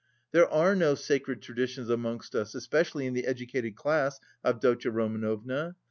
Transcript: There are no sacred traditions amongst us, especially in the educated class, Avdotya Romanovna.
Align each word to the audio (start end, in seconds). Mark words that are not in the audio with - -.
There 0.31 0.49
are 0.51 0.75
no 0.75 0.95
sacred 0.95 1.43
traditions 1.43 1.91
amongst 1.91 2.33
us, 2.33 2.55
especially 2.55 3.05
in 3.05 3.13
the 3.13 3.27
educated 3.27 3.75
class, 3.75 4.19
Avdotya 4.43 4.89
Romanovna. 4.89 5.75